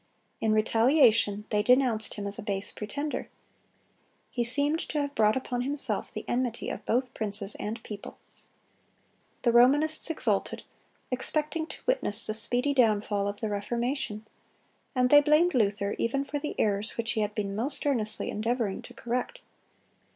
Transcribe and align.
In 0.39 0.51
retaliation 0.51 1.45
they 1.51 1.61
denounced 1.61 2.15
him 2.15 2.25
as 2.25 2.39
a 2.39 2.41
base 2.41 2.71
pretender. 2.71 3.29
He 4.31 4.43
seemed 4.43 4.79
to 4.79 4.99
have 4.99 5.13
brought 5.13 5.37
upon 5.37 5.61
himself 5.61 6.11
the 6.11 6.25
enmity 6.27 6.69
of 6.71 6.83
both 6.87 7.13
princes 7.13 7.53
and 7.59 7.83
people. 7.83 8.17
The 9.43 9.51
Romanists 9.51 10.09
exulted, 10.09 10.63
expecting 11.11 11.67
to 11.67 11.83
witness 11.85 12.25
the 12.25 12.33
speedy 12.33 12.73
downfall 12.73 13.27
of 13.27 13.41
the 13.41 13.49
Reformation; 13.49 14.25
and 14.95 15.11
they 15.11 15.21
blamed 15.21 15.53
Luther, 15.53 15.93
even 15.99 16.23
for 16.25 16.39
the 16.39 16.59
errors 16.59 16.97
which 16.97 17.11
he 17.11 17.21
had 17.21 17.35
been 17.35 17.55
most 17.55 17.85
earnestly 17.85 18.31
endeavoring 18.31 18.81
to 18.81 18.95
correct. 18.95 19.41